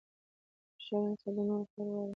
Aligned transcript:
هوښیار 0.75 1.03
انسان 1.09 1.31
د 1.35 1.37
نورو 1.47 1.65
خیر 1.71 1.87
غواړي. 1.93 2.09